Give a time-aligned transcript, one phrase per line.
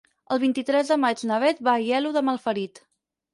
[0.35, 2.83] El vint-i-tres de maig na Beth va a Aielo de Malferit.